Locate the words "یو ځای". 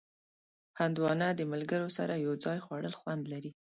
2.25-2.57